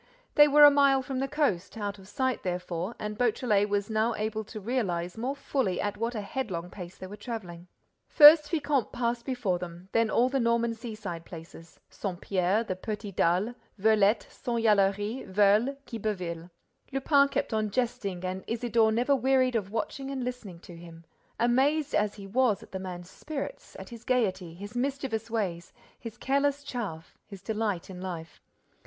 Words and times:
They 0.33 0.47
were 0.47 0.63
a 0.63 0.71
mile 0.71 1.03
from 1.03 1.19
the 1.19 1.27
coast, 1.27 1.77
out 1.77 1.99
of 1.99 2.07
sight, 2.07 2.41
therefore, 2.41 2.95
and 2.97 3.15
Beautrelet 3.19 3.69
was 3.69 3.87
now 3.87 4.15
able 4.15 4.43
to 4.45 4.59
realize 4.59 5.15
more 5.15 5.35
fully 5.35 5.79
at 5.79 5.95
what 5.95 6.15
a 6.15 6.21
headlong 6.21 6.71
pace 6.71 6.97
they 6.97 7.05
were 7.05 7.15
traveling. 7.15 7.67
First 8.07 8.49
Fécamp 8.51 8.91
passed 8.91 9.25
before 9.25 9.59
them, 9.59 9.89
then 9.91 10.09
all 10.09 10.27
the 10.27 10.39
Norman 10.39 10.73
seaside 10.73 11.23
places: 11.23 11.79
Saint 11.87 12.19
Pierre, 12.19 12.63
the 12.63 12.75
Petits—Dalles, 12.75 13.53
Veulettes, 13.77 14.25
Saint 14.33 14.63
Valery, 14.63 15.23
Veules, 15.29 15.77
Quiberville. 15.85 16.49
Lupin 16.91 17.27
kept 17.27 17.53
on 17.53 17.69
jesting 17.69 18.25
and 18.25 18.43
Isidore 18.47 18.91
never 18.91 19.15
wearied 19.15 19.55
of 19.55 19.69
watching 19.69 20.09
and 20.09 20.23
listening 20.23 20.57
to 20.61 20.75
him, 20.75 21.05
amazed 21.39 21.93
as 21.93 22.15
he 22.15 22.25
was 22.25 22.63
at 22.63 22.71
the 22.71 22.79
man's 22.79 23.07
spirits, 23.11 23.75
at 23.77 23.89
his 23.89 24.03
gaiety, 24.03 24.55
his 24.55 24.75
mischievous 24.75 25.29
ways, 25.29 25.71
his 25.99 26.17
careless 26.17 26.63
chaff, 26.63 27.19
his 27.27 27.43
delight 27.43 27.87
in 27.87 28.01
life. 28.01 28.41